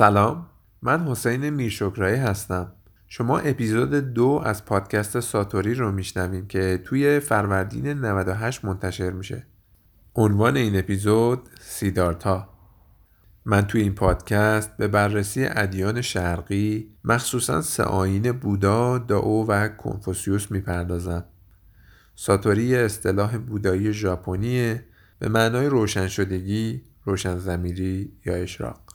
سلام 0.00 0.46
من 0.82 1.08
حسین 1.08 1.50
میرشکرایی 1.50 2.16
هستم. 2.16 2.72
شما 3.08 3.38
اپیزود 3.38 3.94
دو 3.94 4.42
از 4.44 4.64
پادکست 4.64 5.20
ساتوری 5.20 5.74
رو 5.74 5.92
میشنویم 5.92 6.46
که 6.46 6.80
توی 6.84 7.20
فروردین 7.20 7.86
98 7.86 8.64
منتشر 8.64 9.10
میشه. 9.10 9.46
عنوان 10.14 10.56
این 10.56 10.78
اپیزود 10.78 11.48
سیدارتا. 11.60 12.48
من 13.44 13.66
توی 13.66 13.82
این 13.82 13.94
پادکست 13.94 14.76
به 14.76 14.88
بررسی 14.88 15.44
ادیان 15.44 16.00
شرقی 16.00 16.90
مخصوصا 17.04 17.60
سه 17.62 17.82
آین 17.82 18.32
بودا، 18.32 18.98
داو 18.98 19.46
و 19.46 19.68
کنفوسیوس 19.68 20.50
می‌پردازم. 20.50 21.24
ساتوری 22.14 22.76
اصطلاح 22.76 23.38
بودایی 23.38 23.92
ژاپنیه 23.92 24.84
به 25.18 25.28
معنای 25.28 25.66
روشن 25.66 26.08
شدگی، 26.08 26.82
روشن 27.04 27.38
زمیری 27.38 28.12
یا 28.26 28.34
اشراق. 28.34 28.89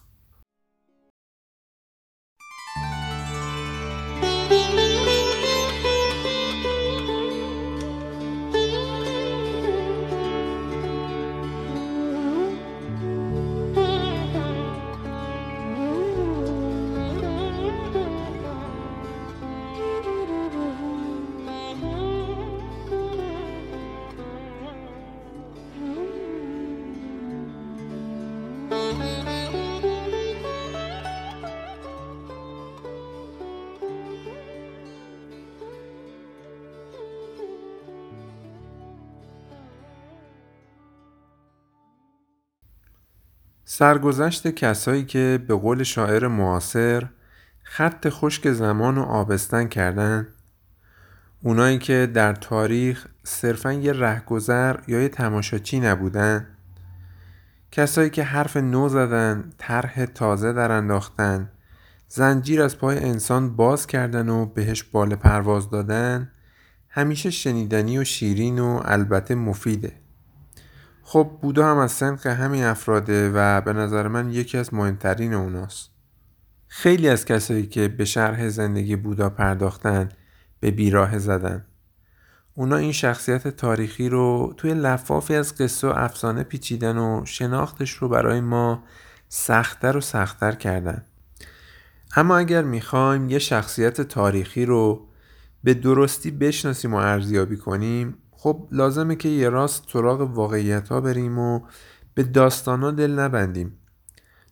سرگذشت 43.68 44.48
کسایی 44.48 45.04
که 45.04 45.44
به 45.48 45.54
قول 45.54 45.82
شاعر 45.82 46.26
معاصر 46.26 47.06
خط 47.62 48.08
خشک 48.08 48.52
زمان 48.52 48.98
و 48.98 49.02
آبستن 49.02 49.68
کردن 49.68 50.28
اونایی 51.42 51.78
که 51.78 52.10
در 52.14 52.32
تاریخ 52.32 53.06
صرفا 53.24 53.72
یه 53.72 53.92
رهگذر 53.92 54.76
یا 54.88 55.02
یه 55.02 55.08
تماشاچی 55.08 55.80
نبودن 55.80 56.46
کسایی 57.72 58.10
که 58.10 58.22
حرف 58.22 58.56
نو 58.56 58.88
زدن 58.88 59.52
طرح 59.58 60.06
تازه 60.06 60.52
در 60.52 60.72
انداختن 60.72 61.50
زنجیر 62.08 62.62
از 62.62 62.78
پای 62.78 62.98
انسان 62.98 63.56
باز 63.56 63.86
کردن 63.86 64.28
و 64.28 64.46
بهش 64.46 64.82
بال 64.82 65.14
پرواز 65.14 65.70
دادن 65.70 66.30
همیشه 66.88 67.30
شنیدنی 67.30 67.98
و 67.98 68.04
شیرین 68.04 68.58
و 68.58 68.80
البته 68.84 69.34
مفیده. 69.34 70.05
خب 71.08 71.38
بودا 71.42 71.70
هم 71.70 71.78
از 71.78 71.92
سنق 71.92 72.26
همین 72.26 72.64
افراده 72.64 73.30
و 73.34 73.60
به 73.60 73.72
نظر 73.72 74.08
من 74.08 74.32
یکی 74.32 74.58
از 74.58 74.74
مهمترین 74.74 75.34
اوناست. 75.34 75.90
خیلی 76.66 77.08
از 77.08 77.24
کسایی 77.24 77.66
که 77.66 77.88
به 77.88 78.04
شرح 78.04 78.48
زندگی 78.48 78.96
بودا 78.96 79.30
پرداختن 79.30 80.08
به 80.60 80.70
بیراه 80.70 81.18
زدن. 81.18 81.64
اونا 82.54 82.76
این 82.76 82.92
شخصیت 82.92 83.48
تاریخی 83.48 84.08
رو 84.08 84.54
توی 84.56 84.74
لفافی 84.74 85.34
از 85.34 85.54
قصه 85.54 85.88
و 85.88 85.92
افسانه 85.96 86.42
پیچیدن 86.42 86.98
و 86.98 87.22
شناختش 87.24 87.90
رو 87.90 88.08
برای 88.08 88.40
ما 88.40 88.84
سختتر 89.28 89.96
و 89.96 90.00
سختتر 90.00 90.52
کردن. 90.52 91.04
اما 92.16 92.36
اگر 92.36 92.62
می‌خوایم 92.62 93.30
یه 93.30 93.38
شخصیت 93.38 94.00
تاریخی 94.00 94.66
رو 94.66 95.08
به 95.64 95.74
درستی 95.74 96.30
بشناسیم 96.30 96.94
و 96.94 96.96
ارزیابی 96.96 97.56
کنیم 97.56 98.18
خب 98.36 98.68
لازمه 98.72 99.16
که 99.16 99.28
یه 99.28 99.48
راست 99.48 99.84
سراغ 99.92 100.20
واقعیت 100.20 100.88
ها 100.88 101.00
بریم 101.00 101.38
و 101.38 101.60
به 102.14 102.22
داستان 102.22 102.82
ها 102.82 102.90
دل 102.90 103.10
نبندیم. 103.10 103.78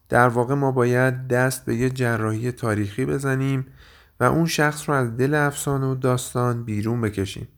در 0.09 0.29
واقع 0.29 0.55
ما 0.55 0.73
باید 0.73 1.29
دست 1.29 1.65
به 1.65 1.77
یه 1.77 1.91
جراحی 1.91 2.53
تاریخی 2.53 3.05
بزنیم 3.05 3.67
و 4.21 4.25
اون 4.25 4.47
شخص 4.47 4.89
رو 4.89 4.95
از 4.95 5.17
دل 5.17 5.35
افسانه 5.35 5.87
و 5.87 5.95
داستان 5.95 6.65
بیرون 6.65 7.01
بکشیم. 7.01 7.49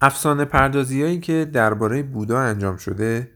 افسانه 0.00 0.44
پردازیایی 0.44 1.20
که 1.20 1.50
درباره 1.52 2.02
بودا 2.02 2.40
انجام 2.40 2.76
شده 2.76 3.30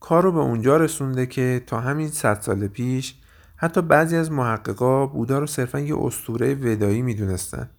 کار 0.00 0.22
رو 0.22 0.32
به 0.32 0.40
اونجا 0.40 0.76
رسونده 0.76 1.26
که 1.26 1.62
تا 1.66 1.80
همین 1.80 2.08
صد 2.08 2.40
سال 2.40 2.66
پیش 2.66 3.14
حتی 3.56 3.82
بعضی 3.82 4.16
از 4.16 4.32
محققا 4.32 5.06
بودا 5.06 5.38
رو 5.38 5.46
صرفا 5.46 5.80
یه 5.80 5.98
اسطوره 5.98 6.54
ودایی 6.54 7.02
می‌دونستن. 7.02 7.70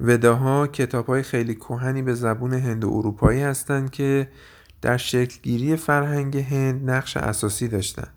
وداها 0.00 0.66
کتاب 0.66 1.06
های 1.06 1.22
خیلی 1.22 1.54
کوهنی 1.54 2.02
به 2.02 2.14
زبون 2.14 2.52
هند 2.52 2.84
و 2.84 2.92
اروپایی 2.92 3.42
هستند 3.42 3.90
که 3.90 4.28
در 4.82 4.96
شکلگیری 4.96 5.76
فرهنگ 5.76 6.36
هند 6.36 6.90
نقش 6.90 7.16
اساسی 7.16 7.68
داشتند. 7.68 8.14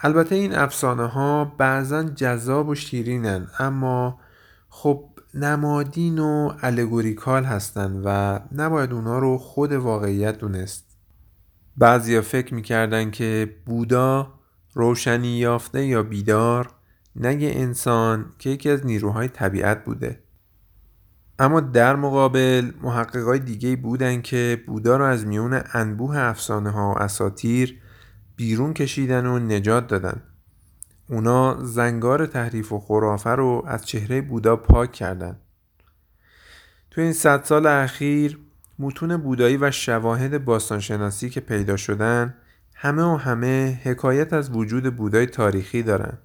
البته 0.00 0.34
این 0.34 0.54
افسانه 0.54 1.06
ها 1.06 1.44
بعضا 1.58 2.02
جذاب 2.02 2.68
و 2.68 2.74
شیرینن 2.74 3.46
اما 3.58 4.20
خب 4.68 5.04
نمادین 5.34 6.18
و 6.18 6.52
الگوریکال 6.62 7.44
هستند 7.44 8.02
و 8.04 8.40
نباید 8.52 8.92
اونا 8.92 9.18
رو 9.18 9.38
خود 9.38 9.72
واقعیت 9.72 10.38
دونست. 10.38 10.84
بعضیا 11.76 12.22
فکر 12.22 12.54
می‌کردن 12.54 13.10
که 13.10 13.56
بودا 13.66 14.34
روشنی 14.74 15.38
یافته 15.38 15.86
یا 15.86 16.02
بیدار 16.02 16.70
نگه 17.16 17.52
انسان 17.54 18.32
که 18.38 18.50
یکی 18.50 18.70
از 18.70 18.86
نیروهای 18.86 19.28
طبیعت 19.28 19.84
بوده. 19.84 20.23
اما 21.38 21.60
در 21.60 21.96
مقابل 21.96 22.70
محققای 22.82 23.38
دیگه 23.38 23.76
بودن 23.76 24.22
که 24.22 24.62
بودا 24.66 24.96
رو 24.96 25.04
از 25.04 25.26
میون 25.26 25.60
انبوه 25.72 26.18
افسانه 26.18 26.70
ها 26.70 26.94
و 26.94 27.02
اساتیر 27.02 27.80
بیرون 28.36 28.74
کشیدن 28.74 29.26
و 29.26 29.38
نجات 29.38 29.86
دادن. 29.86 30.22
اونا 31.08 31.64
زنگار 31.64 32.26
تحریف 32.26 32.72
و 32.72 32.80
خرافه 32.80 33.30
رو 33.30 33.62
از 33.66 33.86
چهره 33.86 34.20
بودا 34.20 34.56
پاک 34.56 34.92
کردن. 34.92 35.36
تو 36.90 37.00
این 37.00 37.12
صد 37.12 37.44
سال 37.44 37.66
اخیر 37.66 38.38
متون 38.78 39.16
بودایی 39.16 39.56
و 39.56 39.70
شواهد 39.70 40.44
باستانشناسی 40.44 41.30
که 41.30 41.40
پیدا 41.40 41.76
شدن 41.76 42.34
همه 42.74 43.02
و 43.02 43.16
همه 43.16 43.80
حکایت 43.84 44.32
از 44.32 44.50
وجود 44.50 44.96
بودای 44.96 45.26
تاریخی 45.26 45.82
دارن. 45.82 46.18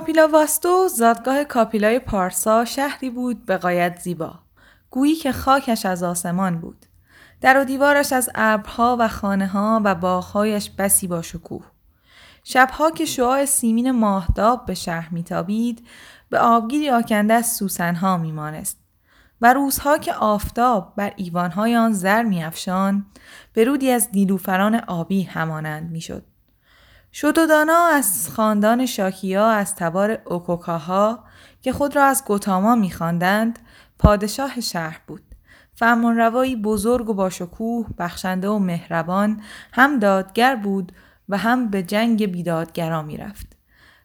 کاپیلا 0.00 0.28
واستو 0.28 0.88
زادگاه 0.88 1.44
کاپیلای 1.44 1.98
پارسا 1.98 2.64
شهری 2.64 3.10
بود 3.10 3.46
به 3.46 3.56
قایت 3.56 3.98
زیبا. 3.98 4.38
گویی 4.90 5.14
که 5.14 5.32
خاکش 5.32 5.86
از 5.86 6.02
آسمان 6.02 6.60
بود. 6.60 6.86
در 7.40 7.60
و 7.60 7.64
دیوارش 7.64 8.12
از 8.12 8.30
ابرها 8.34 8.96
و 9.00 9.08
خانه 9.08 9.46
ها 9.46 9.80
و 9.84 9.94
باغهایش 9.94 10.70
بسی 10.70 11.06
با 11.06 11.22
شکوه. 11.22 11.64
شبها 12.44 12.90
که 12.90 13.04
شعاع 13.04 13.44
سیمین 13.44 13.90
ماهتاب 13.90 14.66
به 14.66 14.74
شهر 14.74 15.08
میتابید 15.10 15.86
به 16.30 16.38
آبگیری 16.38 16.90
آکنده 16.90 17.34
از 17.34 17.52
سوسنها 17.52 18.16
میمانست 18.16 18.78
و 19.40 19.52
روزها 19.52 19.98
که 19.98 20.14
آفتاب 20.14 20.92
بر 20.96 21.12
ایوانهای 21.16 21.76
آن 21.76 21.92
زر 21.92 22.22
میافشان 22.22 23.06
به 23.52 23.64
رودی 23.64 23.90
از 23.90 24.08
نیلوفران 24.12 24.74
آبی 24.74 25.22
همانند 25.22 25.90
می‌شد 25.90 26.29
شودودانا 27.12 27.86
از 27.86 28.30
خاندان 28.30 28.86
شاکیا 28.86 29.50
از 29.50 29.74
تبار 29.74 30.18
اوکوکاها 30.24 31.24
که 31.62 31.72
خود 31.72 31.96
را 31.96 32.04
از 32.04 32.24
گوتاما 32.24 32.74
میخواندند 32.74 33.58
پادشاه 33.98 34.60
شهر 34.60 35.00
بود 35.06 35.22
فرمانروایی 35.74 36.56
بزرگ 36.56 37.08
و 37.08 37.14
باشکوه 37.14 37.86
بخشنده 37.98 38.48
و 38.48 38.58
مهربان 38.58 39.42
هم 39.72 39.98
دادگر 39.98 40.56
بود 40.56 40.92
و 41.28 41.38
هم 41.38 41.68
به 41.68 41.82
جنگ 41.82 42.26
بیدادگرا 42.26 43.02
می‌رفت 43.02 43.46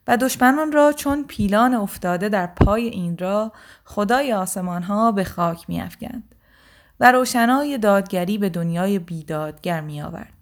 و 0.07 0.17
دشمنان 0.17 0.71
را 0.71 0.93
چون 0.93 1.23
پیلان 1.23 1.73
افتاده 1.73 2.29
در 2.29 2.47
پای 2.47 2.87
این 2.87 3.17
را 3.17 3.51
خدای 3.85 4.33
آسمان 4.33 4.83
ها 4.83 5.11
به 5.11 5.23
خاک 5.23 5.69
میافکند 5.69 6.35
و 6.99 7.11
روشنای 7.11 7.77
دادگری 7.77 8.37
به 8.37 8.49
دنیای 8.49 8.99
بیدادگر 8.99 9.81
می 9.81 10.01
آورد. 10.01 10.34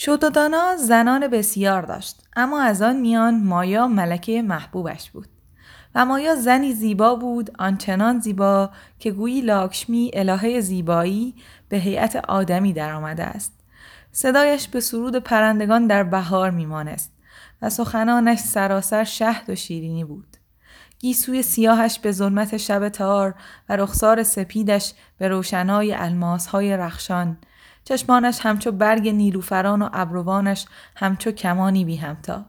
شودودانا 0.00 0.76
زنان 0.76 1.28
بسیار 1.28 1.82
داشت 1.82 2.22
اما 2.36 2.62
از 2.62 2.82
آن 2.82 2.96
میان 2.96 3.44
مایا 3.44 3.88
ملکه 3.88 4.42
محبوبش 4.42 5.10
بود 5.10 5.28
و 5.94 6.04
مایا 6.04 6.34
زنی 6.34 6.72
زیبا 6.72 7.14
بود 7.14 7.50
آنچنان 7.58 8.20
زیبا 8.20 8.70
که 8.98 9.10
گویی 9.10 9.40
لاکشمی 9.40 10.10
الهه 10.14 10.60
زیبایی 10.60 11.34
به 11.68 11.76
هیئت 11.76 12.16
آدمی 12.16 12.72
درآمده 12.72 13.22
است. 13.22 13.60
صدایش 14.12 14.68
به 14.68 14.80
سرود 14.80 15.16
پرندگان 15.16 15.86
در 15.86 16.02
بهار 16.02 16.50
میمانست 16.50 17.12
و 17.62 17.70
سخنانش 17.70 18.38
سراسر 18.38 19.04
شهد 19.04 19.50
و 19.50 19.54
شیرینی 19.54 20.04
بود. 20.04 20.36
گیسوی 20.98 21.42
سیاهش 21.42 21.98
به 21.98 22.12
ظلمت 22.12 22.56
شب 22.56 22.88
تار 22.88 23.34
و 23.68 23.76
رخسار 23.76 24.22
سپیدش 24.22 24.92
به 25.18 25.28
روشنای 25.28 25.94
الماسهای 25.94 26.76
رخشان 26.76 27.36
چشمانش 27.88 28.40
همچو 28.42 28.72
برگ 28.72 29.08
نیلوفران 29.08 29.82
و 29.82 29.88
ابروانش 29.92 30.66
همچو 30.96 31.30
کمانی 31.30 31.84
بی 31.84 31.96
همتا 31.96 32.44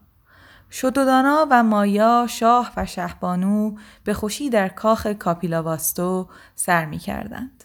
شدودانا 0.71 1.47
و 1.51 1.63
مایا 1.63 2.27
شاه 2.29 2.71
و 2.77 2.85
شهبانو 2.85 3.75
به 4.03 4.13
خوشی 4.13 4.49
در 4.49 4.67
کاخ 4.67 5.07
کاپیلاواستو 5.07 6.29
سر 6.55 6.85
می 6.85 6.99
کردند. 6.99 7.58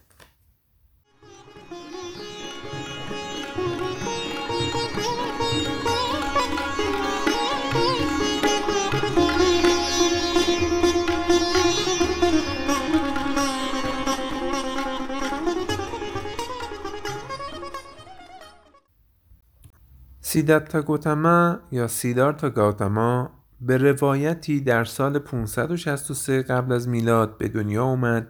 سیدتا 20.34 20.82
گوتما 20.82 21.58
یا 21.72 21.88
سیدارتا 21.88 22.50
گاوتما 22.50 23.31
به 23.60 23.76
روایتی 23.76 24.60
در 24.60 24.84
سال 24.84 25.19
563 25.19 26.42
قبل 26.42 26.72
از 26.72 26.88
میلاد 26.88 27.38
به 27.38 27.48
دنیا 27.48 27.84
اومد 27.84 28.28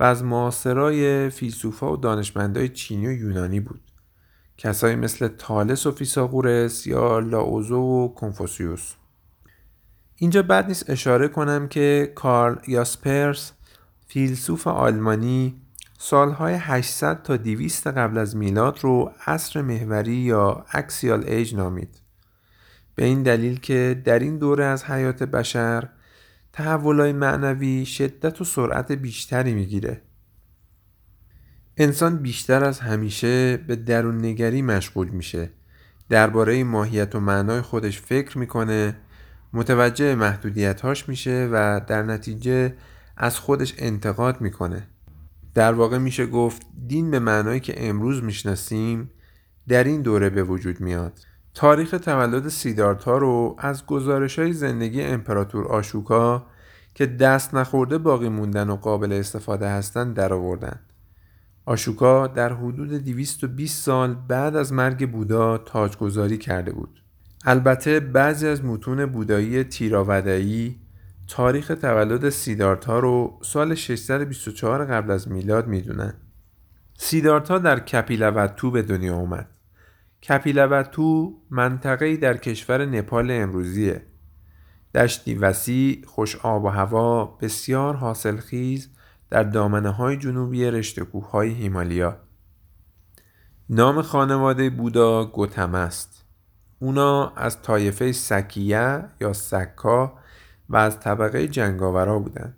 و 0.00 0.04
از 0.04 0.24
معاصرای 0.24 1.30
فیلسوفا 1.30 1.92
و 1.92 1.96
دانشمندای 1.96 2.68
چینی 2.68 3.06
و 3.06 3.12
یونانی 3.12 3.60
بود. 3.60 3.80
کسایی 4.56 4.96
مثل 4.96 5.28
تالس 5.28 5.86
و 5.86 5.92
فیساغورس 5.92 6.86
یا 6.86 7.18
لاوزو 7.18 7.80
و 7.80 8.08
کنفوسیوس. 8.08 8.94
اینجا 10.16 10.42
بد 10.42 10.66
نیست 10.66 10.90
اشاره 10.90 11.28
کنم 11.28 11.68
که 11.68 12.12
کارل 12.14 12.56
یاسپرس 12.68 13.52
فیلسوف 14.06 14.66
آلمانی 14.66 15.60
سالهای 16.00 16.54
800 16.54 17.22
تا 17.22 17.36
200 17.36 17.86
قبل 17.86 18.18
از 18.18 18.36
میلاد 18.36 18.78
رو 18.82 19.12
عصر 19.26 19.62
محوری 19.62 20.14
یا 20.14 20.66
اکسیال 20.72 21.24
ایج 21.24 21.54
نامید. 21.54 22.00
به 22.94 23.04
این 23.04 23.22
دلیل 23.22 23.60
که 23.60 24.02
در 24.04 24.18
این 24.18 24.38
دوره 24.38 24.64
از 24.64 24.84
حیات 24.84 25.22
بشر 25.22 25.88
تحولای 26.52 27.12
معنوی 27.12 27.86
شدت 27.86 28.40
و 28.40 28.44
سرعت 28.44 28.92
بیشتری 28.92 29.54
می‌گیره. 29.54 30.02
انسان 31.76 32.16
بیشتر 32.16 32.64
از 32.64 32.80
همیشه 32.80 33.56
به 33.56 33.76
درون 33.76 34.24
نگری 34.24 34.62
مشغول 34.62 35.08
میشه. 35.08 35.50
درباره 36.08 36.64
ماهیت 36.64 37.14
و 37.14 37.20
معنای 37.20 37.60
خودش 37.60 38.00
فکر 38.00 38.38
می‌کنه، 38.38 38.96
متوجه 39.52 40.14
محدودیتهاش 40.14 41.08
میشه 41.08 41.48
و 41.52 41.80
در 41.86 42.02
نتیجه 42.02 42.74
از 43.16 43.38
خودش 43.38 43.74
انتقاد 43.78 44.40
می‌کنه. 44.40 44.88
در 45.58 45.72
واقع 45.72 45.98
میشه 45.98 46.26
گفت 46.26 46.62
دین 46.86 47.10
به 47.10 47.18
معنایی 47.18 47.60
که 47.60 47.88
امروز 47.88 48.22
می‌شناسیم 48.22 49.10
در 49.68 49.84
این 49.84 50.02
دوره 50.02 50.30
به 50.30 50.42
وجود 50.42 50.80
میاد 50.80 51.12
تاریخ 51.54 51.90
تولد 51.90 52.48
سیدارتا 52.48 53.18
رو 53.18 53.56
از 53.58 53.86
گزارش 53.86 54.38
های 54.38 54.52
زندگی 54.52 55.02
امپراتور 55.02 55.66
آشوکا 55.66 56.46
که 56.94 57.06
دست 57.06 57.54
نخورده 57.54 57.98
باقی 57.98 58.28
موندن 58.28 58.70
و 58.70 58.76
قابل 58.76 59.12
استفاده 59.12 59.68
هستند 59.68 60.14
در 60.14 60.32
آوردن. 60.32 60.80
آشوکا 61.66 62.26
در 62.26 62.52
حدود 62.52 62.92
220 62.92 63.84
سال 63.84 64.14
بعد 64.28 64.56
از 64.56 64.72
مرگ 64.72 65.10
بودا 65.10 65.58
تاجگذاری 65.58 66.38
کرده 66.38 66.72
بود. 66.72 67.02
البته 67.44 68.00
بعضی 68.00 68.46
از 68.46 68.64
متون 68.64 69.06
بودایی 69.06 69.64
تیراودایی 69.64 70.80
تاریخ 71.28 71.72
تولد 71.82 72.28
سیدارتا 72.28 72.98
رو 72.98 73.38
سال 73.42 73.74
624 73.74 74.84
قبل 74.84 75.10
از 75.10 75.28
میلاد 75.28 75.66
می‌دونن. 75.66 76.14
سیدارتا 76.94 77.58
در 77.58 77.80
کپیلوتو 77.80 78.70
به 78.70 78.82
دنیا 78.82 79.16
اومد. 79.16 79.48
کپیلوتو 80.28 81.38
منطقه‌ای 81.50 82.16
در 82.16 82.36
کشور 82.36 82.86
نپال 82.86 83.30
امروزیه. 83.30 84.06
دشتی 84.94 85.34
وسیع، 85.34 86.04
خوش 86.06 86.36
آب 86.36 86.64
و 86.64 86.68
هوا، 86.68 87.24
بسیار 87.24 87.96
حاصلخیز 87.96 88.90
در 89.30 89.42
دامنه 89.42 89.90
های 89.90 90.16
جنوبی 90.16 90.64
رشته 90.64 91.06
هیمالیا. 91.42 92.16
نام 93.70 94.02
خانواده 94.02 94.70
بودا 94.70 95.24
گوتم 95.24 95.74
است. 95.74 96.24
اونا 96.78 97.28
از 97.28 97.62
طایفه 97.62 98.12
سکیه 98.12 99.04
یا 99.20 99.32
سکا 99.32 100.17
و 100.68 100.76
از 100.76 101.00
طبقه 101.00 101.48
جنگاورا 101.48 102.18
بودند. 102.18 102.56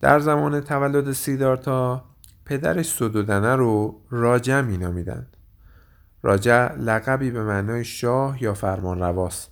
در 0.00 0.20
زمان 0.20 0.60
تولد 0.60 1.12
سیدارتا 1.12 2.04
پدرش 2.44 2.88
سدودنه 2.88 3.56
رو 3.56 4.00
راجع 4.10 4.60
می 4.60 4.78
نامیدند. 4.78 5.36
راجع 6.22 6.74
لقبی 6.74 7.30
به 7.30 7.42
معنای 7.42 7.84
شاه 7.84 8.42
یا 8.42 8.54
فرمان 8.54 9.00
رواست. 9.00 9.50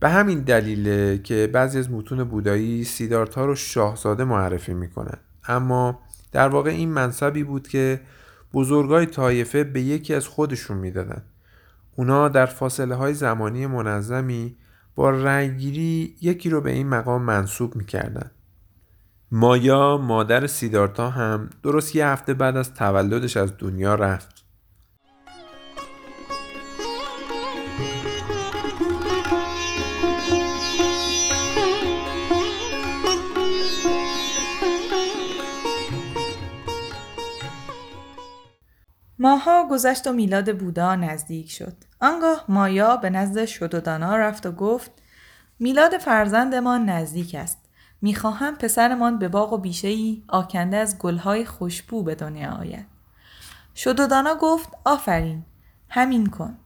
به 0.00 0.08
همین 0.08 0.40
دلیله 0.40 1.18
که 1.18 1.50
بعضی 1.52 1.78
از 1.78 1.90
متون 1.90 2.24
بودایی 2.24 2.84
سیدارتا 2.84 3.44
رو 3.44 3.54
شاهزاده 3.54 4.24
معرفی 4.24 4.74
می‌کنن 4.74 5.18
اما 5.48 6.00
در 6.32 6.48
واقع 6.48 6.70
این 6.70 6.88
منصبی 6.88 7.44
بود 7.44 7.68
که 7.68 8.00
بزرگای 8.52 9.06
طایفه 9.06 9.64
به 9.64 9.80
یکی 9.80 10.14
از 10.14 10.26
خودشون 10.28 10.76
می‌دادن 10.76 11.22
اونا 11.96 12.28
در 12.28 12.46
فاصله 12.46 12.94
های 12.94 13.14
زمانی 13.14 13.66
منظمی 13.66 14.56
رنگگیری 15.08 16.16
یکی 16.20 16.50
رو 16.50 16.60
به 16.60 16.70
این 16.70 16.88
مقام 16.88 17.22
منصوب 17.22 17.76
می‌کردن. 17.76 18.30
مایا 19.32 19.96
مادر 19.98 20.46
سیدارتا 20.46 21.10
هم 21.10 21.50
درست 21.62 21.96
یه 21.96 22.06
هفته 22.06 22.34
بعد 22.34 22.56
از 22.56 22.74
تولدش 22.74 23.36
از 23.36 23.52
دنیا 23.58 23.94
رفت. 23.94 24.39
ماها 39.22 39.68
گذشت 39.70 40.06
و 40.06 40.12
میلاد 40.12 40.58
بودا 40.58 40.94
نزدیک 40.94 41.50
شد. 41.50 41.76
آنگاه 42.00 42.44
مایا 42.48 42.96
به 42.96 43.10
نزد 43.10 43.44
شدودانا 43.44 44.16
رفت 44.16 44.46
و 44.46 44.52
گفت 44.52 44.90
میلاد 45.58 45.98
فرزندمان 45.98 46.88
نزدیک 46.88 47.34
است. 47.34 47.58
می‌خواهم 48.02 48.56
پسرمان 48.56 49.18
به 49.18 49.28
باغ 49.28 49.52
و 49.52 49.58
بیشهای 49.58 50.22
آکنده 50.28 50.76
از 50.76 50.98
گلهای 50.98 51.44
خوشبو 51.44 52.02
به 52.02 52.14
دنیا 52.14 52.50
آید. 52.50 52.86
شدودانا 53.74 54.34
گفت 54.34 54.68
آفرین 54.84 55.44
همین 55.88 56.26
کن. 56.26 56.58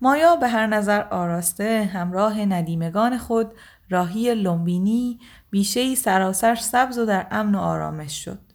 مایا 0.00 0.36
به 0.36 0.48
هر 0.48 0.66
نظر 0.66 1.02
آراسته 1.02 1.90
همراه 1.92 2.44
ندیمگان 2.44 3.18
خود 3.18 3.52
راهی 3.90 4.34
لومبینی 4.34 5.20
بیشهای 5.50 5.96
سراسر 5.96 6.54
سبز 6.54 6.98
و 6.98 7.06
در 7.06 7.26
امن 7.30 7.54
و 7.54 7.58
آرامش 7.58 8.24
شد. 8.24 8.45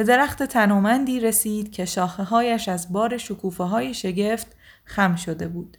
به 0.00 0.04
درخت 0.04 0.42
تنومندی 0.42 1.20
رسید 1.20 1.72
که 1.72 1.84
شاخه 1.84 2.22
هایش 2.22 2.68
از 2.68 2.92
بار 2.92 3.16
شکوفه 3.18 3.64
های 3.64 3.94
شگفت 3.94 4.46
خم 4.84 5.16
شده 5.16 5.48
بود. 5.48 5.76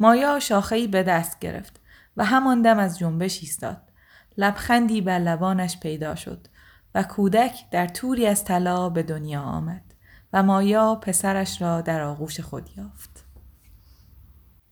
مایا 0.00 0.40
شاخهی 0.40 0.86
به 0.86 1.02
دست 1.02 1.38
گرفت 1.38 1.80
و 2.16 2.24
همان 2.24 2.62
دم 2.62 2.78
از 2.78 2.98
جنبش 2.98 3.40
ایستاد. 3.40 3.82
لبخندی 4.36 5.00
بر 5.00 5.18
لبانش 5.18 5.80
پیدا 5.80 6.14
شد 6.14 6.46
و 6.94 7.02
کودک 7.02 7.70
در 7.70 7.86
توری 7.86 8.26
از 8.26 8.44
طلا 8.44 8.88
به 8.88 9.02
دنیا 9.02 9.42
آمد 9.42 9.94
و 10.32 10.42
مایا 10.42 10.94
پسرش 10.94 11.62
را 11.62 11.80
در 11.80 12.00
آغوش 12.00 12.40
خود 12.40 12.70
یافت. 12.76 13.24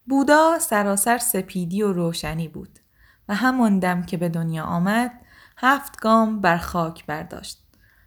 بودا 0.07 0.59
سراسر 0.59 1.19
سپیدی 1.19 1.83
و 1.83 1.93
روشنی 1.93 2.49
بود 2.49 2.79
و 3.29 3.35
همان 3.35 3.79
دم 3.79 4.03
که 4.03 4.17
به 4.17 4.29
دنیا 4.29 4.65
آمد 4.65 5.13
هفت 5.57 6.01
گام 6.01 6.41
بر 6.41 6.57
خاک 6.57 7.07
برداشت 7.07 7.64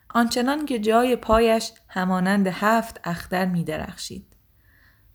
آنچنان 0.09 0.65
که 0.65 0.79
جای 0.79 1.15
پایش 1.15 1.71
همانند 1.87 2.47
هفت 2.47 2.99
اختر 3.03 3.45
می 3.45 3.63
درخشید. 3.63 4.37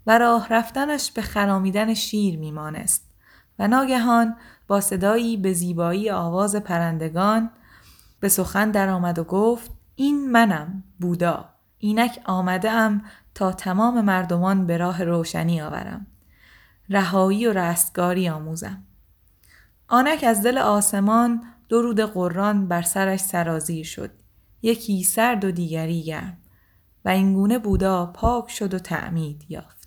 و 0.06 0.18
راه 0.18 0.48
رفتنش 0.48 1.12
به 1.12 1.22
خرامیدن 1.22 1.94
شیر 1.94 2.38
می 2.38 2.50
مانست 2.50 3.10
و 3.58 3.68
ناگهان 3.68 4.36
با 4.68 4.80
صدایی 4.80 5.36
به 5.36 5.52
زیبایی 5.52 6.10
آواز 6.10 6.56
پرندگان 6.56 7.50
به 8.20 8.28
سخن 8.28 8.70
درآمد 8.70 9.18
و 9.18 9.24
گفت 9.24 9.70
این 9.94 10.30
منم 10.30 10.82
بودا. 11.00 11.48
اینک 11.78 12.20
آمده 12.24 12.70
ام 12.70 13.04
تا 13.34 13.52
تمام 13.52 14.04
مردمان 14.04 14.66
به 14.66 14.76
راه 14.76 15.04
روشنی 15.04 15.60
آورم. 15.60 16.06
رهایی 16.88 17.46
و 17.46 17.52
رستگاری 17.52 18.28
آموزم. 18.28 18.82
آنک 19.88 20.24
از 20.28 20.42
دل 20.42 20.58
آسمان 20.58 21.42
درود 21.68 22.00
قرآن 22.00 22.68
بر 22.68 22.82
سرش 22.82 23.20
سرازیر 23.20 23.84
شد. 23.84 24.10
یکی 24.62 25.02
سرد 25.02 25.44
و 25.44 25.50
دیگری 25.50 26.02
گرم. 26.02 26.38
و 27.04 27.08
اینگونه 27.08 27.58
بودا 27.58 28.06
پاک 28.06 28.50
شد 28.50 28.74
و 28.74 28.78
تعمید 28.78 29.44
یافت. 29.48 29.81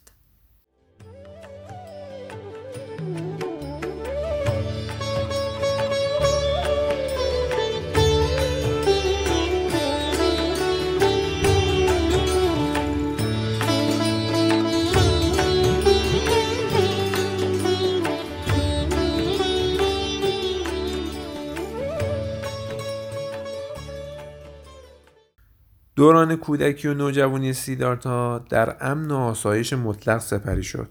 دوران 25.95 26.35
کودکی 26.35 26.87
و 26.87 26.93
نوجوانی 26.93 27.53
سیدارتا 27.53 28.39
در 28.39 28.77
امن 28.81 29.11
و 29.11 29.15
آسایش 29.15 29.73
مطلق 29.73 30.17
سپری 30.17 30.63
شد. 30.63 30.89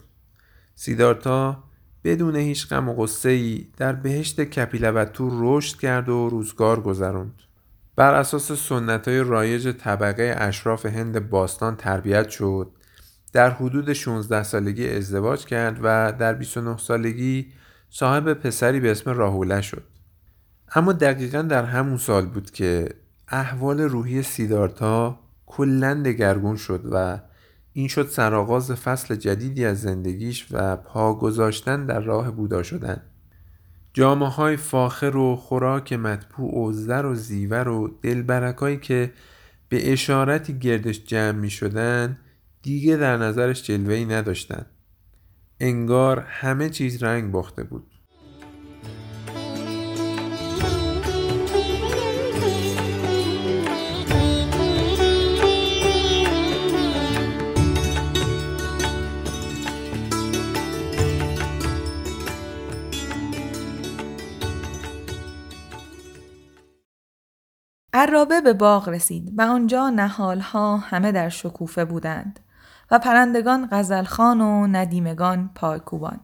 سیدارتا 0.75 1.65
بدون 2.05 2.37
هیچ 2.37 2.69
غم 2.69 2.89
و 2.89 3.07
ای 3.25 3.67
در 3.77 3.93
بهشت 3.93 4.41
کپیلوتو 4.41 5.31
رشد 5.33 5.79
کرد 5.79 6.09
و 6.09 6.29
روزگار 6.29 6.81
گذراند. 6.81 7.35
بر 7.97 8.15
اساس 8.15 8.53
سنت 8.53 9.09
های 9.09 9.21
رایج 9.21 9.69
طبقه 9.69 10.35
اشراف 10.39 10.87
هند 10.87 11.31
باستان 11.31 11.77
تربیت 11.77 12.29
شد 12.29 12.71
در 13.33 13.51
حدود 13.51 13.93
16 13.93 14.43
سالگی 14.43 14.89
ازدواج 14.89 15.45
کرد 15.45 15.79
و 15.83 16.13
در 16.19 16.35
29 16.35 16.77
سالگی 16.77 17.53
صاحب 17.91 18.33
پسری 18.33 18.81
به 18.81 18.91
اسم 18.91 19.11
راهوله 19.11 19.61
شد. 19.61 19.85
اما 20.75 20.93
دقیقا 20.93 21.43
در 21.43 21.65
همون 21.65 21.97
سال 21.97 22.27
بود 22.27 22.51
که 22.51 22.89
احوال 23.29 23.81
روحی 23.81 24.23
سیدارتا 24.23 25.21
کلا 25.47 26.03
دگرگون 26.03 26.57
شد 26.57 26.85
و 26.93 27.21
این 27.73 27.89
شد 27.89 28.09
سرآغاز 28.09 28.73
فصل 28.73 29.17
جدیدی 29.17 29.65
از 29.65 29.81
زندگیش 29.81 30.47
و 30.51 30.77
پا 30.77 31.15
گذاشتن 31.15 31.87
در 31.87 32.01
راه 32.01 32.31
بودا 32.31 32.63
شدن. 32.63 33.03
جامعه 33.93 34.29
های 34.29 34.57
فاخر 34.57 35.17
و 35.17 35.37
خوراک 35.37 35.93
مطبوع 35.93 36.69
و 36.69 36.73
زر 36.73 37.07
و 37.07 37.15
زیور 37.15 37.69
و 37.69 37.99
دلبرکایی 38.03 38.77
که 38.77 39.13
به 39.69 39.93
اشارتی 39.93 40.59
گردش 40.59 41.05
جمع 41.05 41.39
می 41.39 41.51
شدن 41.51 42.19
دیگه 42.63 42.97
در 42.97 43.17
نظرش 43.17 43.63
جلوهی 43.63 44.05
نداشتن. 44.05 44.67
انگار 45.61 46.21
همه 46.21 46.71
چیز 46.71 47.03
رنگ 47.03 47.31
باخته 47.31 47.65
بود. 47.65 47.94
عرابه 68.05 68.41
به 68.41 68.53
باغ 68.53 68.89
رسید 68.89 69.33
و 69.39 69.43
آنجا 69.43 69.91
نهالها 69.91 70.77
همه 70.77 71.13
در 71.13 71.29
شکوفه 71.29 71.85
بودند 71.85 72.41
و 72.91 72.99
پرندگان 72.99 73.69
غزلخان 73.73 74.41
و 74.41 74.67
ندیمگان 74.67 75.51
پایکوبان. 75.55 76.21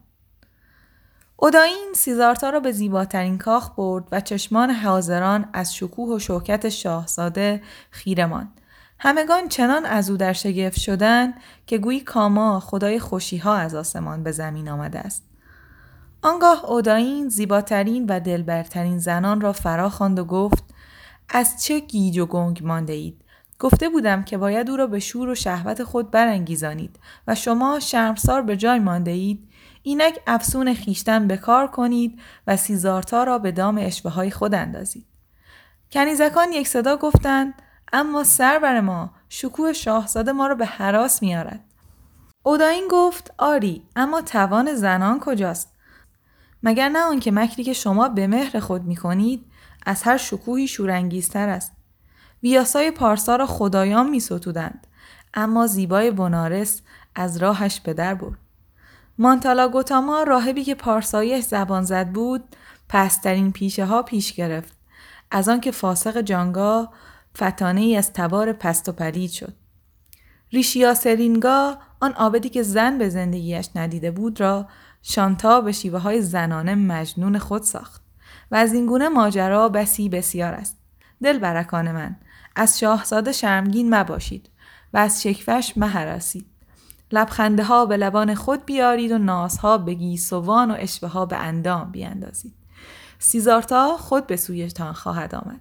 اوداین 1.37 1.93
سیزارتا 1.95 2.51
را 2.51 2.61
به 2.61 2.73
زیباترین 2.73 3.39
کاخ 3.39 3.71
برد 3.77 4.05
و 4.13 4.21
چشمان 4.21 4.71
حاضران 4.71 5.49
از 5.53 5.75
شکوه 5.75 6.17
و 6.17 6.19
شوکت 6.19 6.69
شاهزاده 6.69 7.63
خیره 7.91 8.47
همگان 8.99 9.49
چنان 9.49 9.87
از 9.87 10.11
او 10.11 10.17
در 10.17 10.33
شگفت 10.33 10.81
شدند 10.81 11.35
که 11.67 11.79
گویی 11.79 12.01
کاما 12.01 12.61
خدای 12.61 12.99
خوشیها 12.99 13.55
از 13.55 13.75
آسمان 13.75 14.23
به 14.23 14.33
زمین 14.33 14.69
آمده 14.69 14.99
است. 14.99 15.25
آنگاه 16.23 16.65
اوداین 16.65 17.29
زیباترین 17.29 18.07
و 18.09 18.21
دلبرترین 18.21 18.99
زنان 18.99 19.41
را 19.41 19.53
فرا 19.53 19.89
خواند 19.89 20.19
و 20.19 20.25
گفت 20.25 20.65
از 21.31 21.65
چه 21.65 21.81
گیج 21.81 22.19
و 22.19 22.27
گنگ 22.27 22.65
مانده 22.65 22.93
اید؟ 22.93 23.25
گفته 23.59 23.89
بودم 23.89 24.23
که 24.23 24.39
باید 24.39 24.71
او 24.71 24.77
را 24.77 24.87
به 24.87 24.99
شور 24.99 25.29
و 25.29 25.35
شهوت 25.35 25.85
خود 25.85 26.11
برانگیزانید 26.11 26.99
و 27.27 27.35
شما 27.35 27.81
شرمسار 27.81 28.43
به 28.43 28.57
جای 28.57 28.79
مانده 28.79 29.11
اید 29.11 29.49
اینک 29.83 30.21
افسون 30.27 30.75
خیشتن 30.75 31.27
به 31.27 31.37
کار 31.37 31.67
کنید 31.67 32.21
و 32.47 32.57
سیزارتا 32.57 33.25
را 33.25 33.39
به 33.39 33.53
دام 33.53 33.79
اشبه 33.81 34.11
های 34.11 34.31
خود 34.31 34.55
اندازید. 34.55 35.07
کنیزکان 35.93 36.53
یک 36.53 36.69
صدا 36.69 36.97
گفتند 36.97 37.55
اما 37.93 38.25
سر 38.25 38.59
بر 38.59 38.81
ما 38.81 39.11
شکوه 39.29 39.73
شاهزاده 39.73 40.33
ما 40.33 40.47
را 40.47 40.55
به 40.55 40.67
حراس 40.67 41.23
میارد. 41.23 41.65
اوداین 42.43 42.85
گفت 42.91 43.35
آری 43.39 43.83
اما 43.97 44.23
توان 44.23 44.75
زنان 44.75 45.21
کجاست؟ 45.21 45.75
مگر 46.63 46.89
نه 46.89 46.99
آنکه 46.99 47.31
مکری 47.31 47.65
که 47.65 47.73
شما 47.73 48.09
به 48.09 48.27
مهر 48.27 48.61
خود 48.61 48.85
می 48.85 48.97
کنید 48.97 49.50
از 49.87 50.03
هر 50.03 50.17
شکوهی 50.17 50.69
شورانگیزتر 50.69 51.49
است. 51.49 51.73
ویاسای 52.43 52.91
پارسا 52.91 53.37
را 53.37 53.47
خدایان 53.47 54.11
می 54.11 54.21
ستودند. 54.21 54.87
اما 55.35 55.67
زیبای 55.67 56.11
بنارس 56.11 56.83
از 57.15 57.37
راهش 57.37 57.81
به 57.81 57.95
در 57.95 58.15
برد. 58.15 58.39
مانتالا 59.19 59.69
گوتاما 59.69 60.23
راهبی 60.23 60.65
که 60.65 60.75
پارسایش 60.75 61.45
زبان 61.45 61.83
زد 61.83 62.09
بود 62.09 62.45
پسترین 62.89 63.53
پیشه 63.53 63.85
ها 63.85 64.03
پیش 64.03 64.33
گرفت. 64.33 64.73
از 65.31 65.49
آنکه 65.49 65.71
فاسق 65.71 66.21
جانگا 66.21 66.89
فتانه 67.39 67.81
ای 67.81 67.97
از 67.97 68.13
تبار 68.13 68.53
پست 68.53 68.89
و 68.89 68.93
پرید 68.93 69.31
شد. 69.31 69.53
ریشیا 70.53 70.95
سرینگا 70.95 71.79
آن 72.01 72.13
آبدی 72.13 72.49
که 72.49 72.63
زن 72.63 72.99
به 72.99 73.09
زندگیش 73.09 73.69
ندیده 73.75 74.11
بود 74.11 74.41
را 74.41 74.69
شانتا 75.03 75.61
به 75.61 75.73
شیوه 75.73 75.99
های 75.99 76.23
زنانه 76.23 76.75
مجنون 76.75 77.39
خود 77.39 77.63
ساخت. 77.63 78.00
و 78.51 78.57
از 78.57 78.73
این 78.73 78.87
گونه 78.87 79.09
ماجرا 79.09 79.69
بسی 79.69 80.09
بسیار 80.09 80.55
است. 80.55 80.79
دل 81.23 81.39
برکان 81.39 81.93
من 81.93 82.17
از 82.57 82.79
شاهزاده 82.79 83.33
شرمگین 83.33 83.95
مباشید 83.95 84.51
و 84.93 84.99
از 84.99 85.23
شکفش 85.23 85.73
مهرسید. 85.77 86.47
لبخنده 87.13 87.65
ها 87.65 87.87
به 87.87 87.97
لبان 87.97 88.35
خود 88.35 88.67
بیارید 88.67 89.13
و 89.13 89.19
نازها 89.19 89.79
به 89.79 89.95
گیسوان 89.95 90.71
و 90.71 90.75
اشوه 90.79 91.09
ها 91.09 91.27
به 91.27 91.37
اندام 91.37 91.91
بیاندازید. 91.91 92.55
سیزارتا 93.19 93.97
خود 93.97 94.27
به 94.27 94.37
سویتان 94.37 94.93
خواهد 94.93 95.35
آمد. 95.35 95.61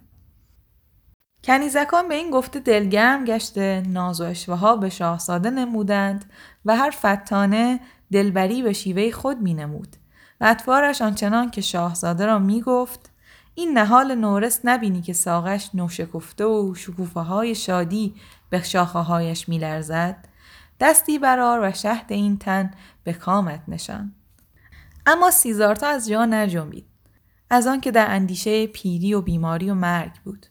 کنیزکان 1.44 2.08
به 2.08 2.14
این 2.14 2.30
گفته 2.30 2.60
دلگرم 2.60 3.24
گشته 3.24 3.82
ناز 3.88 4.20
و 4.20 4.24
اشوه 4.24 4.56
ها 4.56 4.76
به 4.76 4.88
شاهزاده 4.88 5.50
نمودند 5.50 6.24
و 6.64 6.76
هر 6.76 6.90
فتانه 6.90 7.80
دلبری 8.12 8.62
به 8.62 8.72
شیوه 8.72 9.10
خود 9.10 9.40
می 9.40 9.54
نمود. 9.54 9.96
اطوارش 10.40 11.02
آنچنان 11.02 11.50
که 11.50 11.60
شاهزاده 11.60 12.26
را 12.26 12.38
می 12.38 12.60
گفت 12.60 13.10
این 13.54 13.78
نهال 13.78 14.14
نورس 14.14 14.60
نبینی 14.64 15.02
که 15.02 15.12
ساقش 15.12 15.70
نوشکفته 15.74 16.44
و 16.44 16.74
شکوفه 16.74 17.20
های 17.20 17.54
شادی 17.54 18.14
به 18.50 18.62
شاخه 18.62 18.98
هایش 18.98 19.48
می 19.48 19.58
لرزد 19.58 20.16
دستی 20.80 21.18
برار 21.18 21.60
و 21.62 21.72
شهد 21.72 22.12
این 22.12 22.38
تن 22.38 22.70
به 23.04 23.12
کامت 23.12 23.60
نشان. 23.68 24.12
اما 25.06 25.30
سیزارتا 25.30 25.86
از 25.86 26.08
جا 26.08 26.24
نجنبید 26.24 26.86
از 27.50 27.66
آنکه 27.66 27.90
در 27.90 28.06
اندیشه 28.10 28.66
پیری 28.66 29.14
و 29.14 29.20
بیماری 29.20 29.70
و 29.70 29.74
مرگ 29.74 30.12
بود. 30.24 30.46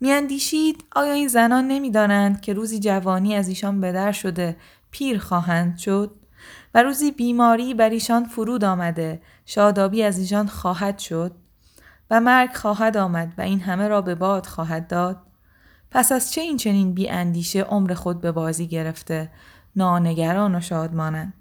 میاندیشید 0.00 0.84
آیا 0.92 1.12
این 1.12 1.28
زنان 1.28 1.68
نمی‌دانند 1.68 2.40
که 2.40 2.52
روزی 2.52 2.78
جوانی 2.78 3.34
از 3.34 3.48
ایشان 3.48 3.80
بدر 3.80 4.12
شده 4.12 4.56
پیر 4.90 5.18
خواهند 5.18 5.78
شد؟ 5.78 6.16
و 6.74 6.82
روزی 6.82 7.10
بیماری 7.10 7.74
بر 7.74 7.90
ایشان 7.90 8.24
فرود 8.24 8.64
آمده. 8.64 9.22
شادابی 9.46 10.02
از 10.02 10.18
ایشان 10.18 10.46
خواهد 10.46 10.98
شد 10.98 11.32
و 12.10 12.20
مرگ 12.20 12.52
خواهد 12.52 12.96
آمد 12.96 13.32
و 13.38 13.42
این 13.42 13.60
همه 13.60 13.88
را 13.88 14.00
به 14.00 14.14
باد 14.14 14.46
خواهد 14.46 14.86
داد. 14.86 15.16
پس 15.90 16.12
از 16.12 16.32
چه 16.32 16.40
این 16.40 16.56
چنین 16.56 16.94
بی 16.94 17.08
اندیشه 17.08 17.60
عمر 17.60 17.94
خود 17.94 18.20
به 18.20 18.32
بازی 18.32 18.66
گرفته؟ 18.68 19.30
نانگران 19.76 20.54
و 20.54 20.60
شادمانند. 20.60 21.34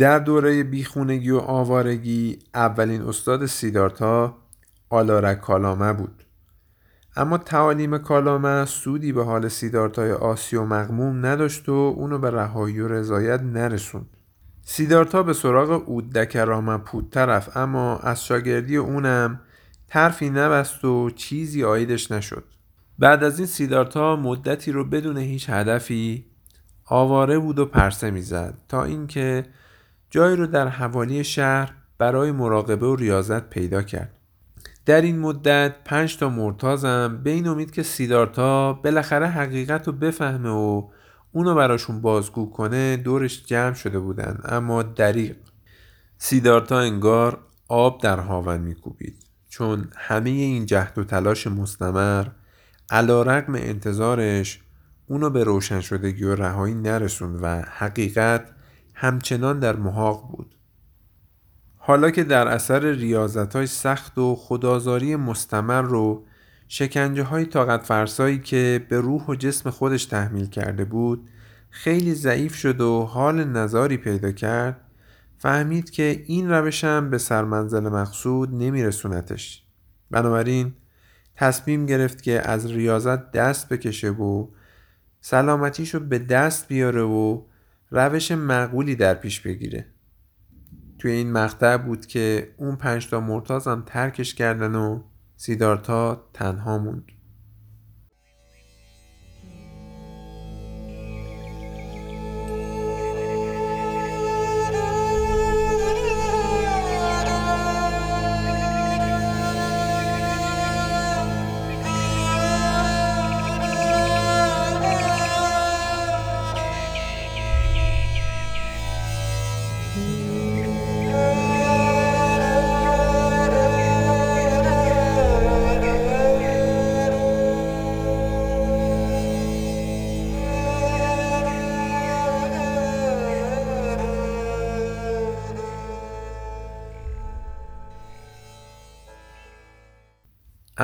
در 0.00 0.18
دوره 0.18 0.62
بیخونگی 0.62 1.30
و 1.30 1.38
آوارگی 1.38 2.38
اولین 2.54 3.02
استاد 3.02 3.46
سیدارتا 3.46 4.36
آلارک 4.90 5.40
کالامه 5.40 5.92
بود. 5.92 6.22
اما 7.16 7.38
تعالیم 7.38 7.98
کالامه 7.98 8.64
سودی 8.64 9.12
به 9.12 9.24
حال 9.24 9.48
سیدارتای 9.48 10.12
آسی 10.12 10.56
و 10.56 10.64
مغموم 10.64 11.26
نداشت 11.26 11.68
و 11.68 11.72
اونو 11.72 12.18
به 12.18 12.30
رهایی 12.30 12.80
و 12.80 12.88
رضایت 12.88 13.42
نرسوند. 13.42 14.06
سیدارتا 14.62 15.22
به 15.22 15.32
سراغ 15.32 15.88
اودک 15.88 16.36
رامپود 16.36 17.10
طرف 17.10 17.56
اما 17.56 17.98
از 17.98 18.24
شاگردی 18.24 18.76
اونم 18.76 19.40
ترفی 19.88 20.30
نبست 20.30 20.84
و 20.84 21.10
چیزی 21.10 21.64
آیدش 21.64 22.10
نشد. 22.10 22.44
بعد 22.98 23.24
از 23.24 23.38
این 23.38 23.46
سیدارتا 23.46 24.16
مدتی 24.16 24.72
رو 24.72 24.84
بدون 24.84 25.16
هیچ 25.16 25.50
هدفی 25.50 26.26
آواره 26.84 27.38
بود 27.38 27.58
و 27.58 27.66
پرسه 27.66 28.10
می‌زد 28.10 28.54
تا 28.68 28.84
اینکه 28.84 29.44
جایی 30.10 30.36
رو 30.36 30.46
در 30.46 30.68
حوالی 30.68 31.24
شهر 31.24 31.72
برای 31.98 32.32
مراقبه 32.32 32.86
و 32.86 32.96
ریاضت 32.96 33.50
پیدا 33.50 33.82
کرد. 33.82 34.12
در 34.86 35.00
این 35.00 35.18
مدت 35.18 35.74
پنج 35.84 36.16
تا 36.16 36.28
مرتازم 36.28 37.20
به 37.24 37.30
این 37.30 37.48
امید 37.48 37.70
که 37.70 37.82
سیدارتا 37.82 38.72
بالاخره 38.72 39.26
حقیقت 39.26 39.86
رو 39.86 39.92
بفهمه 39.92 40.48
و 40.50 40.88
اونو 41.32 41.54
براشون 41.54 42.00
بازگو 42.00 42.50
کنه 42.50 42.96
دورش 42.96 43.46
جمع 43.46 43.74
شده 43.74 43.98
بودن 43.98 44.38
اما 44.44 44.82
دریق 44.82 45.36
سیدارتا 46.18 46.78
انگار 46.78 47.38
آب 47.68 48.02
در 48.02 48.18
هاون 48.18 48.60
میکوبید. 48.60 49.24
چون 49.48 49.88
همه 49.96 50.30
این 50.30 50.66
جهد 50.66 50.98
و 50.98 51.04
تلاش 51.04 51.46
مستمر 51.46 52.26
علا 52.90 53.22
رقم 53.22 53.54
انتظارش 53.54 54.60
اونو 55.06 55.30
به 55.30 55.44
روشن 55.44 55.80
شدگی 55.80 56.24
و 56.24 56.34
رهایی 56.34 56.74
نرسوند 56.74 57.38
و 57.42 57.46
حقیقت 57.60 58.44
همچنان 59.00 59.58
در 59.58 59.76
محاق 59.76 60.30
بود. 60.30 60.54
حالا 61.76 62.10
که 62.10 62.24
در 62.24 62.48
اثر 62.48 62.90
ریاضت 62.90 63.56
های 63.56 63.66
سخت 63.66 64.18
و 64.18 64.36
خدازاری 64.36 65.16
مستمر 65.16 65.82
رو 65.82 66.24
شکنجه 66.68 67.22
های 67.22 67.46
طاقت 67.46 67.86
فرسایی 67.86 68.38
که 68.38 68.86
به 68.88 69.00
روح 69.00 69.26
و 69.26 69.34
جسم 69.34 69.70
خودش 69.70 70.04
تحمیل 70.04 70.46
کرده 70.46 70.84
بود 70.84 71.30
خیلی 71.70 72.14
ضعیف 72.14 72.54
شد 72.54 72.80
و 72.80 73.02
حال 73.02 73.44
نظاری 73.44 73.96
پیدا 73.96 74.32
کرد 74.32 74.80
فهمید 75.38 75.90
که 75.90 76.24
این 76.26 76.50
روشم 76.50 77.10
به 77.10 77.18
سرمنزل 77.18 77.88
مقصود 77.88 78.54
نمیرسونتش. 78.54 79.64
بنابراین 80.10 80.74
تصمیم 81.36 81.86
گرفت 81.86 82.22
که 82.22 82.50
از 82.50 82.70
ریاضت 82.70 83.32
دست 83.32 83.68
بکشه 83.68 84.10
و 84.10 84.46
سلامتیشو 85.20 86.00
به 86.00 86.18
دست 86.18 86.68
بیاره 86.68 87.02
و 87.02 87.49
روش 87.90 88.32
معقولی 88.32 88.96
در 88.96 89.14
پیش 89.14 89.40
بگیره. 89.40 89.86
توی 90.98 91.10
این 91.10 91.32
مقطع 91.32 91.76
بود 91.76 92.06
که 92.06 92.54
اون 92.56 92.76
پنجتا 92.76 93.20
مرتازم 93.20 93.82
ترکش 93.86 94.34
کردن 94.34 94.74
و 94.74 95.02
سیدارتا 95.36 96.30
تنها 96.34 96.78
موند. 96.78 97.04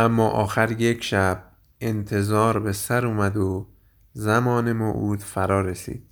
اما 0.07 0.29
آخر 0.29 0.81
یک 0.81 1.05
شب 1.05 1.43
انتظار 1.81 2.59
به 2.59 2.73
سر 2.73 3.07
اومد 3.07 3.37
و 3.37 3.69
زمان 4.13 4.73
موعود 4.73 5.21
فرا 5.21 5.61
رسید. 5.61 6.07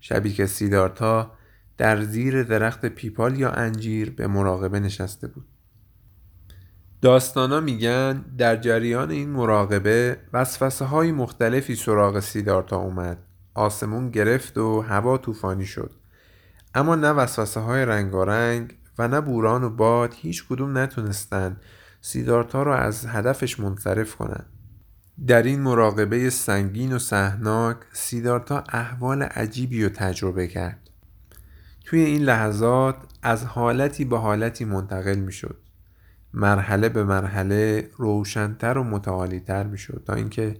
شبی 0.00 0.32
که 0.32 0.46
سیدارتا 0.46 1.32
در 1.78 2.02
زیر 2.02 2.42
درخت 2.42 2.86
پیپال 2.86 3.38
یا 3.38 3.50
انجیر 3.50 4.10
به 4.10 4.26
مراقبه 4.26 4.80
نشسته 4.80 5.26
بود. 5.26 5.44
داستانا 7.02 7.60
میگن 7.60 8.24
در 8.38 8.56
جریان 8.56 9.10
این 9.10 9.30
مراقبه 9.30 10.16
وسوسه 10.32 10.84
های 10.84 11.12
مختلفی 11.12 11.74
سراغ 11.74 12.20
سیدارتا 12.20 12.76
اومد. 12.76 13.18
آسمون 13.54 14.10
گرفت 14.10 14.58
و 14.58 14.80
هوا 14.80 15.18
طوفانی 15.18 15.66
شد. 15.66 15.90
اما 16.74 16.94
نه 16.94 17.10
وسوسه 17.10 17.60
های 17.60 17.84
رنگارنگ 17.84 18.74
و 18.98 19.08
نه 19.08 19.20
بوران 19.20 19.64
و 19.64 19.70
باد 19.70 20.14
هیچ 20.14 20.48
کدوم 20.48 20.78
نتونستن 20.78 21.56
سیدارتا 22.04 22.62
را 22.62 22.78
از 22.78 23.06
هدفش 23.06 23.60
منصرف 23.60 24.16
کنند. 24.16 24.46
در 25.26 25.42
این 25.42 25.60
مراقبه 25.60 26.30
سنگین 26.30 26.92
و 26.92 26.98
سهناک 26.98 27.76
سیدارتا 27.92 28.64
احوال 28.68 29.22
عجیبی 29.22 29.84
رو 29.84 29.88
تجربه 29.88 30.46
کرد. 30.46 30.90
توی 31.84 32.00
این 32.00 32.22
لحظات 32.22 32.96
از 33.22 33.44
حالتی 33.44 34.04
به 34.04 34.18
حالتی 34.18 34.64
منتقل 34.64 35.16
می 35.16 35.32
شد. 35.32 35.58
مرحله 36.34 36.88
به 36.88 37.04
مرحله 37.04 37.90
روشنتر 37.96 38.78
و 38.78 38.84
متعالیتر 38.84 39.64
می 39.66 39.78
شد 39.78 40.02
تا 40.06 40.14
اینکه 40.14 40.56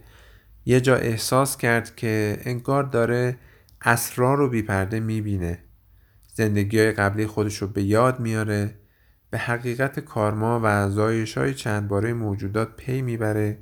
یه 0.65 0.81
جا 0.81 0.95
احساس 0.95 1.57
کرد 1.57 1.95
که 1.95 2.39
انگار 2.43 2.83
داره 2.83 3.37
اسرار 3.81 4.37
رو 4.37 4.49
بیپرده 4.49 4.99
می 4.99 5.21
بینه. 5.21 5.63
زندگی 6.33 6.79
های 6.79 6.91
قبلی 6.91 7.27
خودش 7.27 7.57
رو 7.57 7.67
به 7.67 7.83
یاد 7.83 8.19
میاره 8.19 8.75
به 9.33 9.39
حقیقت 9.39 9.99
کارما 9.99 10.59
و 10.63 10.89
زایش 10.89 11.37
های 11.37 11.53
چند 11.53 11.87
باره 11.87 12.13
موجودات 12.13 12.75
پی 12.75 13.01
می‌بره. 13.01 13.57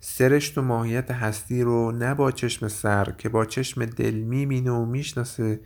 سرشت 0.00 0.58
و 0.58 0.62
ماهیت 0.62 1.10
هستی 1.10 1.62
رو 1.62 1.92
نه 1.92 2.14
با 2.14 2.30
چشم 2.30 2.68
سر 2.68 3.14
که 3.18 3.28
با 3.28 3.44
چشم 3.44 3.84
دل 3.84 4.14
می‌بینه 4.14 4.70
و 4.70 4.84
می‌شناسه 4.84 5.60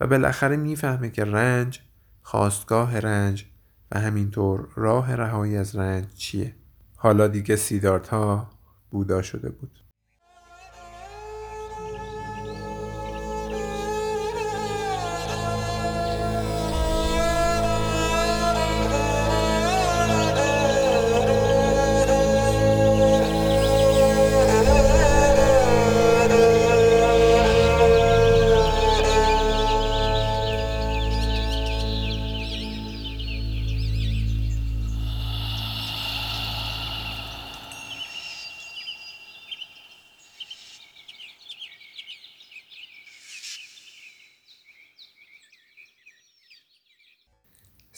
و 0.00 0.06
بالاخره 0.06 0.56
می‌فهمه 0.56 1.10
که 1.10 1.24
رنج 1.24 1.80
خواستگاه 2.22 2.98
رنج 2.98 3.46
و 3.92 4.00
همینطور 4.00 4.68
راه 4.74 5.14
رهایی 5.14 5.56
از 5.56 5.76
رنج 5.76 6.14
چیه. 6.14 6.54
حالا 6.96 7.28
دیگه 7.28 7.56
سیدارت 7.56 8.08
ها 8.08 8.50
بودا 8.90 9.22
شده 9.22 9.50
بود. 9.50 9.85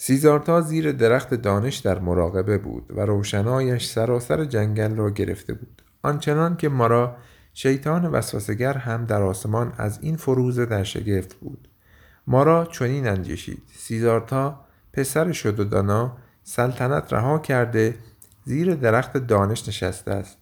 سیزارتا 0.01 0.61
زیر 0.61 0.91
درخت 0.91 1.33
دانش 1.33 1.77
در 1.77 1.99
مراقبه 1.99 2.57
بود 2.57 2.91
و 2.95 3.01
روشنایش 3.01 3.87
سراسر 3.87 4.45
جنگل 4.45 4.95
را 4.95 5.09
گرفته 5.09 5.53
بود. 5.53 5.81
آنچنان 6.01 6.57
که 6.57 6.69
مرا 6.69 7.15
شیطان 7.53 8.05
وسوسگر 8.05 8.73
هم 8.73 9.05
در 9.05 9.21
آسمان 9.21 9.73
از 9.77 9.99
این 10.01 10.15
فروزه 10.15 10.65
در 10.65 10.83
شگفت 10.83 11.35
بود. 11.35 11.67
مارا 12.27 12.65
چنین 12.65 13.07
اندیشید. 13.07 13.63
سیزارتا 13.77 14.65
پسر 14.93 15.31
شد 15.31 15.59
و 15.59 15.63
دانا 15.63 16.17
سلطنت 16.43 17.13
رها 17.13 17.39
کرده 17.39 17.95
زیر 18.43 18.75
درخت 18.75 19.17
دانش 19.17 19.67
نشسته 19.67 20.11
است. 20.11 20.37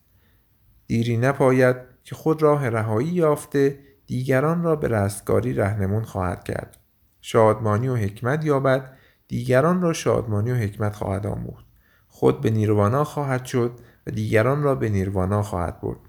دیری 0.87 1.17
نپاید 1.17 1.75
که 2.03 2.15
خود 2.15 2.41
راه 2.41 2.69
رهایی 2.69 3.07
یافته 3.07 3.79
دیگران 4.07 4.63
را 4.63 4.75
به 4.75 4.87
رستگاری 4.87 5.53
رهنمون 5.53 6.03
خواهد 6.03 6.43
کرد. 6.43 6.77
شادمانی 7.21 7.87
و 7.87 7.95
حکمت 7.95 8.45
یابد 8.45 8.97
دیگران 9.27 9.81
را 9.81 9.93
شادمانی 9.93 10.51
و 10.51 10.55
حکمت 10.55 10.95
خواهد 10.95 11.27
آموخت. 11.27 11.65
خود 12.07 12.41
به 12.41 12.49
نیروانا 12.49 13.03
خواهد 13.03 13.45
شد 13.45 13.79
و 14.07 14.11
دیگران 14.11 14.63
را 14.63 14.75
به 14.75 14.89
نیروانا 14.89 15.43
خواهد 15.43 15.81
برد. 15.81 15.99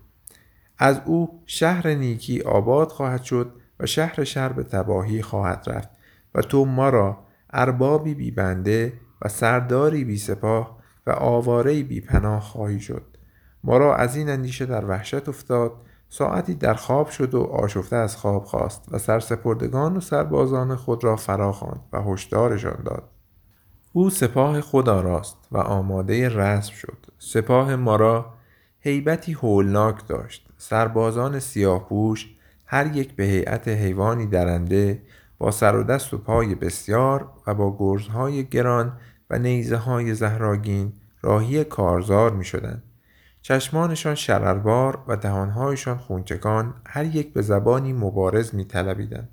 از 0.78 1.00
او 1.04 1.42
شهر 1.46 1.94
نیکی 1.94 2.40
آباد 2.40 2.88
خواهد 2.88 3.22
شد 3.22 3.52
و 3.80 3.86
شهر 3.86 4.24
شر 4.24 4.48
به 4.48 4.62
تباهی 4.62 5.22
خواهد 5.22 5.64
رفت 5.66 5.88
و 6.34 6.42
تو 6.42 6.64
ما 6.64 6.88
را 6.88 7.18
اربابی 7.50 8.14
بی 8.14 8.30
بنده 8.30 8.92
و 9.22 9.28
سرداری 9.28 10.04
بی 10.04 10.18
سپاه 10.18 10.78
و 11.06 11.10
آواره 11.10 11.82
بی 11.82 12.00
پناه 12.00 12.40
خواهی 12.40 12.80
شد. 12.80 13.04
ما 13.64 13.76
را 13.76 13.96
از 13.96 14.16
این 14.16 14.28
اندیشه 14.28 14.66
در 14.66 14.84
وحشت 14.84 15.28
افتاد 15.28 15.72
ساعتی 16.08 16.54
در 16.54 16.74
خواب 16.74 17.08
شد 17.08 17.34
و 17.34 17.42
آشفته 17.42 17.96
از 17.96 18.16
خواب 18.16 18.44
خواست 18.44 18.84
و 18.90 18.98
سرسپردگان 18.98 19.96
و 19.96 20.00
سربازان 20.00 20.76
خود 20.76 21.04
را 21.04 21.16
فرا 21.16 21.52
خواند 21.52 21.80
و 21.92 22.02
هشدارشان 22.02 22.82
داد. 22.84 23.02
او 23.92 24.10
سپاه 24.10 24.60
خود 24.60 24.88
آراست 24.88 25.36
و 25.52 25.58
آماده 25.58 26.28
رسم 26.28 26.72
شد. 26.72 27.06
سپاه 27.18 27.76
ما 27.76 27.96
را 27.96 28.26
هیبتی 28.80 29.32
هولناک 29.32 30.06
داشت. 30.06 30.48
سربازان 30.58 31.38
سیاه 31.38 31.88
پوش 31.88 32.34
هر 32.66 32.96
یک 32.96 33.16
به 33.16 33.24
هیئت 33.24 33.68
حیوانی 33.68 34.26
درنده 34.26 35.02
با 35.38 35.50
سر 35.50 35.76
و 35.76 35.82
دست 35.82 36.14
و 36.14 36.18
پای 36.18 36.54
بسیار 36.54 37.30
و 37.46 37.54
با 37.54 37.76
گرزهای 37.78 38.44
گران 38.44 38.92
و 39.30 39.38
نیزه 39.38 39.76
های 39.76 40.14
زهراگین 40.14 40.92
راهی 41.22 41.64
کارزار 41.64 42.32
می 42.32 42.44
شدن. 42.44 42.82
چشمانشان 43.48 44.14
شرربار 44.14 45.04
و 45.08 45.16
دهانهایشان 45.16 45.98
خونچکان 45.98 46.74
هر 46.86 47.04
یک 47.04 47.32
به 47.32 47.42
زبانی 47.42 47.92
مبارز 47.92 48.54
می 48.54 48.64
طلبیدن. 48.64 49.28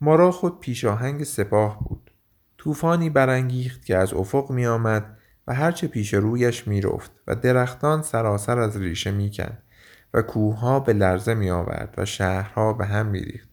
ما 0.00 0.14
را 0.14 0.30
خود 0.30 0.60
پیشاهنگ 0.60 1.24
سپاه 1.24 1.78
بود. 1.84 2.10
طوفانی 2.58 3.10
برانگیخت 3.10 3.84
که 3.84 3.96
از 3.96 4.14
افق 4.14 4.50
می 4.50 4.66
آمد 4.66 5.16
و 5.46 5.54
هرچه 5.54 5.86
پیش 5.86 6.14
رویش 6.14 6.68
می 6.68 6.80
رفت 6.80 7.10
و 7.26 7.34
درختان 7.34 8.02
سراسر 8.02 8.58
از 8.58 8.76
ریشه 8.76 9.10
می 9.10 9.30
کند 9.30 9.62
و 10.14 10.22
کوهها 10.22 10.80
به 10.80 10.92
لرزه 10.92 11.34
می 11.34 11.50
آورد 11.50 11.94
و 11.98 12.04
شهرها 12.04 12.72
به 12.72 12.86
هم 12.86 13.06
می 13.06 13.20
ریخت. 13.20 13.48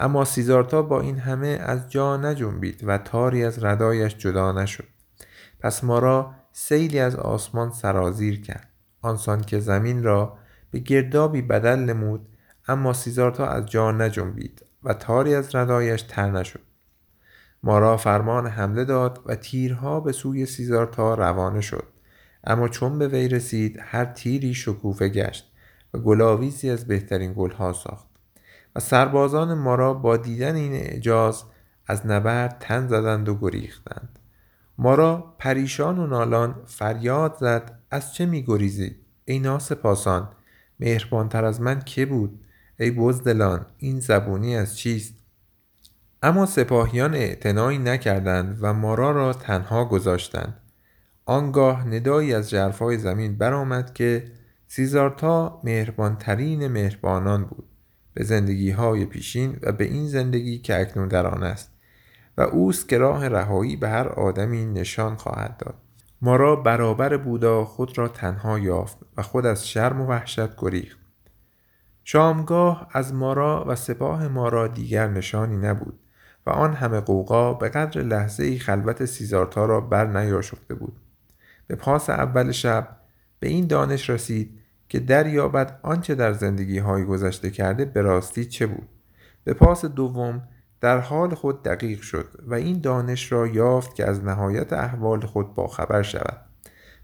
اما 0.00 0.24
سیزارتا 0.24 0.82
با 0.82 1.00
این 1.00 1.18
همه 1.18 1.58
از 1.62 1.90
جا 1.90 2.16
نجنبید 2.16 2.80
و 2.82 2.98
تاری 2.98 3.44
از 3.44 3.64
ردایش 3.64 4.16
جدا 4.16 4.52
نشد 4.52 4.88
پس 5.60 5.84
ما 5.84 5.98
را 5.98 6.34
سیلی 6.52 6.98
از 6.98 7.16
آسمان 7.16 7.70
سرازیر 7.70 8.40
کرد 8.40 8.67
آنسان 9.02 9.40
که 9.40 9.60
زمین 9.60 10.02
را 10.02 10.38
به 10.70 10.78
گردابی 10.78 11.42
بدل 11.42 11.78
نمود 11.78 12.28
اما 12.68 12.92
سیزارتا 12.92 13.46
از 13.46 13.66
جا 13.66 13.92
نجنبید 13.92 14.64
و 14.82 14.94
تاری 14.94 15.34
از 15.34 15.54
ردایش 15.54 16.02
تر 16.02 16.30
نشد. 16.30 16.60
ما 17.62 17.78
را 17.78 17.96
فرمان 17.96 18.46
حمله 18.46 18.84
داد 18.84 19.20
و 19.26 19.34
تیرها 19.34 20.00
به 20.00 20.12
سوی 20.12 20.46
سیزارتا 20.46 21.14
روانه 21.14 21.60
شد. 21.60 21.84
اما 22.44 22.68
چون 22.68 22.98
به 22.98 23.08
وی 23.08 23.28
رسید 23.28 23.78
هر 23.82 24.04
تیری 24.04 24.54
شکوفه 24.54 25.08
گشت 25.08 25.52
و 25.94 25.98
گلاویزی 25.98 26.70
از 26.70 26.86
بهترین 26.86 27.34
گلها 27.36 27.72
ساخت. 27.72 28.06
و 28.76 28.80
سربازان 28.80 29.54
ما 29.54 29.74
را 29.74 29.94
با 29.94 30.16
دیدن 30.16 30.54
این 30.54 30.72
اعجاز 30.72 31.44
از 31.86 32.06
نبرد 32.06 32.56
تن 32.60 32.88
زدند 32.88 33.28
و 33.28 33.38
گریختند. 33.38 34.18
ما 34.78 34.94
را 34.94 35.34
پریشان 35.38 35.98
و 35.98 36.06
نالان 36.06 36.54
فریاد 36.66 37.36
زد 37.40 37.77
از 37.90 38.14
چه 38.14 38.26
می 38.26 38.42
گریزید 38.42 38.96
ای 39.24 39.38
ناسپاسان 39.38 40.28
مهربانتر 40.80 41.44
از 41.44 41.60
من 41.60 41.80
که 41.80 42.06
بود؟ 42.06 42.40
ای 42.80 42.90
بزدلان 42.90 43.66
این 43.78 44.00
زبونی 44.00 44.56
از 44.56 44.78
چیست؟ 44.78 45.14
اما 46.22 46.46
سپاهیان 46.46 47.14
اعتنایی 47.14 47.78
نکردند 47.78 48.58
و 48.60 48.72
مارا 48.72 49.10
را 49.10 49.32
تنها 49.32 49.84
گذاشتند. 49.84 50.60
آنگاه 51.24 51.86
ندایی 51.86 52.34
از 52.34 52.50
جرفای 52.50 52.98
زمین 52.98 53.38
برآمد 53.38 53.94
که 53.94 54.24
سیزارتا 54.68 55.60
مهربانترین 55.64 56.68
مهربانان 56.68 57.44
بود. 57.44 57.68
به 58.14 58.24
زندگی 58.24 58.70
های 58.70 59.04
پیشین 59.06 59.58
و 59.62 59.72
به 59.72 59.84
این 59.84 60.08
زندگی 60.08 60.58
که 60.58 60.80
اکنون 60.80 61.08
در 61.08 61.26
آن 61.26 61.42
است. 61.42 61.70
و 62.38 62.40
اوست 62.40 62.88
که 62.88 62.98
راه 62.98 63.28
رهایی 63.28 63.76
به 63.76 63.88
هر 63.88 64.08
آدمی 64.08 64.66
نشان 64.66 65.16
خواهد 65.16 65.56
داد. 65.56 65.74
ما 66.22 66.36
را 66.36 66.56
برابر 66.56 67.16
بودا 67.16 67.64
خود 67.64 67.98
را 67.98 68.08
تنها 68.08 68.58
یافت 68.58 68.98
و 69.16 69.22
خود 69.22 69.46
از 69.46 69.68
شرم 69.68 70.00
و 70.00 70.06
وحشت 70.06 70.56
گریخت. 70.56 70.98
شامگاه 72.04 72.88
از 72.92 73.14
مارا 73.14 73.64
و 73.68 73.76
سپاه 73.76 74.28
مارا 74.28 74.68
دیگر 74.68 75.08
نشانی 75.08 75.56
نبود 75.56 75.98
و 76.46 76.50
آن 76.50 76.74
همه 76.74 77.00
قوقا 77.00 77.54
به 77.54 77.68
قدر 77.68 78.02
لحظه 78.02 78.44
ای 78.44 78.58
خلوت 78.58 79.04
سیزارتا 79.04 79.64
را 79.64 79.80
بر 79.80 80.06
نیاشفته 80.06 80.74
بود. 80.74 80.96
به 81.66 81.74
پاس 81.74 82.10
اول 82.10 82.52
شب 82.52 82.96
به 83.40 83.48
این 83.48 83.66
دانش 83.66 84.10
رسید 84.10 84.58
که 84.88 85.00
دریابد 85.00 85.80
آنچه 85.82 86.14
در 86.14 86.32
زندگی 86.32 86.78
های 86.78 87.04
گذشته 87.04 87.50
کرده 87.50 87.84
به 87.84 88.02
راستی 88.02 88.44
چه 88.44 88.66
بود. 88.66 88.88
به 89.44 89.54
پاس 89.54 89.84
دوم 89.84 90.42
در 90.80 90.98
حال 90.98 91.34
خود 91.34 91.62
دقیق 91.62 92.00
شد 92.00 92.28
و 92.46 92.54
این 92.54 92.80
دانش 92.80 93.32
را 93.32 93.46
یافت 93.46 93.94
که 93.94 94.08
از 94.08 94.24
نهایت 94.24 94.72
احوال 94.72 95.20
خود 95.20 95.54
با 95.54 95.66
خبر 95.66 96.02
شود. 96.02 96.40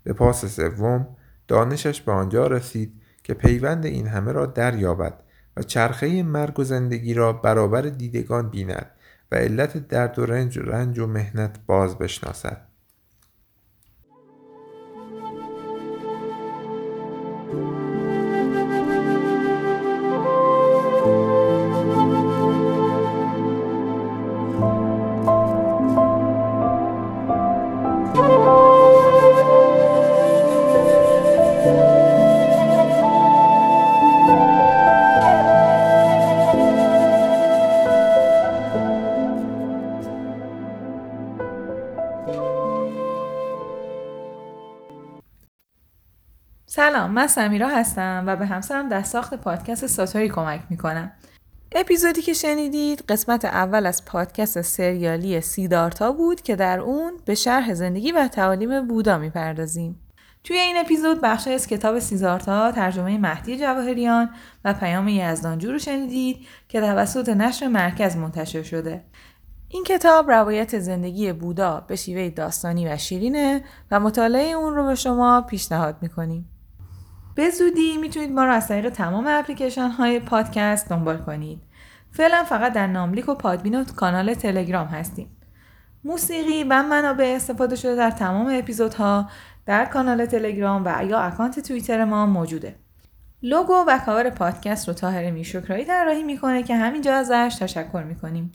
به 0.04 0.12
پاس 0.12 0.44
سوم 0.44 1.16
دانشش 1.48 2.00
به 2.00 2.12
آنجا 2.12 2.46
رسید 2.46 3.00
که 3.22 3.34
پیوند 3.34 3.86
این 3.86 4.06
همه 4.06 4.32
را 4.32 4.46
دریابد 4.46 5.22
و 5.56 5.62
چرخه 5.62 6.22
مرگ 6.22 6.58
و 6.58 6.64
زندگی 6.64 7.14
را 7.14 7.32
برابر 7.32 7.82
دیدگان 7.82 8.50
بیند 8.50 8.90
و 9.32 9.36
علت 9.36 9.88
درد 9.88 10.18
و 10.18 10.26
رنج 10.26 10.58
و 10.58 10.62
رنج 10.62 10.98
و 10.98 11.06
مهنت 11.06 11.58
باز 11.66 11.98
بشناسد. 11.98 12.73
سلام 46.76 47.10
من 47.10 47.26
سمیرا 47.26 47.68
هستم 47.68 48.24
و 48.26 48.36
به 48.36 48.46
همسرم 48.46 48.88
در 48.88 49.02
ساخت 49.02 49.34
پادکست 49.34 49.86
ساتوری 49.86 50.28
کمک 50.28 50.60
می‌کنم. 50.70 51.12
اپیزودی 51.72 52.22
که 52.22 52.32
شنیدید 52.32 53.04
قسمت 53.08 53.44
اول 53.44 53.86
از 53.86 54.04
پادکست 54.04 54.62
سریالی 54.62 55.40
سیدارتا 55.40 56.12
بود 56.12 56.42
که 56.42 56.56
در 56.56 56.80
اون 56.80 57.12
به 57.24 57.34
شرح 57.34 57.74
زندگی 57.74 58.12
و 58.12 58.28
تعالیم 58.28 58.88
بودا 58.88 59.18
می‌پردازیم. 59.18 60.00
توی 60.44 60.56
این 60.56 60.76
اپیزود 60.76 61.20
بخشی 61.20 61.50
از 61.50 61.66
کتاب 61.66 61.98
سیزارتا 61.98 62.72
ترجمه 62.72 63.18
مهدی 63.18 63.58
جواهریان 63.58 64.30
و 64.64 64.74
پیام 64.74 65.08
یزدانجو 65.08 65.72
رو 65.72 65.78
شنیدید 65.78 66.46
که 66.68 66.80
توسط 66.80 67.28
نشر 67.28 67.68
مرکز 67.68 68.16
منتشر 68.16 68.62
شده. 68.62 69.04
این 69.68 69.84
کتاب 69.84 70.30
روایت 70.30 70.78
زندگی 70.78 71.32
بودا 71.32 71.84
به 71.88 71.96
شیوه 71.96 72.28
داستانی 72.28 72.88
و 72.88 72.96
شیرینه 72.96 73.64
و 73.90 74.00
مطالعه 74.00 74.52
اون 74.52 74.74
رو 74.74 74.86
به 74.86 74.94
شما 74.94 75.40
پیشنهاد 75.40 75.96
می‌کنیم. 76.00 76.50
به 77.34 77.50
زودی 77.50 77.96
می‌تونید 77.96 78.32
ما 78.32 78.44
رو 78.44 78.52
از 78.52 78.68
طریق 78.68 78.90
تمام 78.90 79.26
اپلیکیشن 79.28 79.88
های 79.88 80.20
پادکست 80.20 80.88
دنبال 80.88 81.18
کنید. 81.18 81.62
فعلا 82.10 82.44
فقط 82.44 82.72
در 82.72 82.86
ناملیک 82.86 83.28
و 83.28 83.34
پادبین 83.34 83.80
و 83.80 83.84
کانال 83.84 84.34
تلگرام 84.34 84.86
هستیم. 84.86 85.36
موسیقی 86.04 86.64
و 86.64 86.82
منابع 86.82 87.32
استفاده 87.36 87.76
شده 87.76 87.94
در 87.96 88.10
تمام 88.10 88.58
اپیزودها 88.58 89.30
در 89.66 89.84
کانال 89.84 90.26
تلگرام 90.26 90.82
و 90.84 91.04
یا 91.04 91.20
اکانت 91.20 91.60
توییتر 91.60 92.04
ما 92.04 92.26
موجوده. 92.26 92.76
لوگو 93.42 93.84
و 93.88 93.98
کاور 94.06 94.30
پادکست 94.30 94.88
رو 94.88 94.94
تاهر 94.94 95.30
میشکرایی 95.30 95.84
طراحی 95.84 96.22
می‌کنه 96.22 96.62
که 96.62 96.76
همینجا 96.76 97.14
ازش 97.14 97.56
تشکر 97.60 98.02
می‌کنیم. 98.02 98.52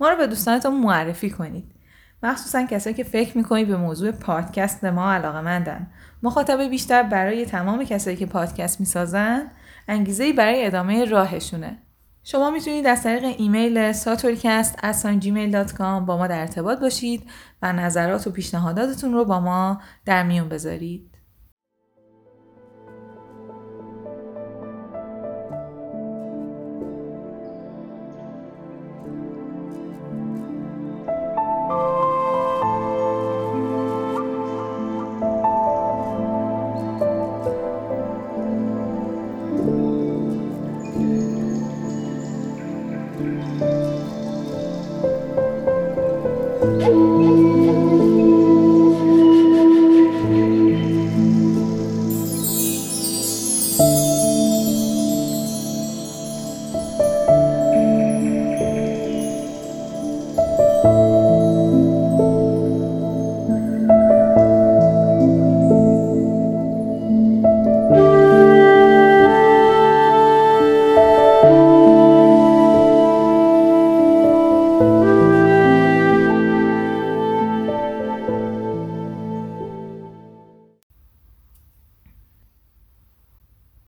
ما 0.00 0.08
رو 0.08 0.16
به 0.16 0.26
دوستانتون 0.26 0.74
معرفی 0.80 1.30
کنید. 1.30 1.72
مخصوصا 2.22 2.66
کسایی 2.66 2.96
که 2.96 3.04
فکر 3.04 3.36
می‌کنید 3.36 3.68
به 3.68 3.76
موضوع 3.76 4.10
پادکست 4.10 4.84
ما 4.84 5.12
علاقه 5.12 5.40
مندن. 5.40 5.86
مخاطب 6.22 6.62
بیشتر 6.62 7.02
برای 7.02 7.46
تمام 7.46 7.84
کسایی 7.84 8.16
که 8.16 8.26
پادکست 8.26 8.80
می‌سازن 8.80 9.42
انگیزه 9.88 10.32
برای 10.32 10.66
ادامه 10.66 11.04
راهشونه. 11.04 11.78
شما 12.24 12.50
می‌تونید 12.50 12.86
از 12.86 13.02
طریق 13.02 13.34
ایمیل 13.38 13.92
ساتورکست 13.92 14.78
با 16.06 16.16
ما 16.16 16.26
در 16.26 16.40
ارتباط 16.40 16.80
باشید 16.80 17.30
و 17.62 17.72
نظرات 17.72 18.26
و 18.26 18.30
پیشنهاداتتون 18.30 19.12
رو 19.12 19.24
با 19.24 19.40
ما 19.40 19.80
در 20.04 20.22
میون 20.22 20.48
بذارید. 20.48 21.13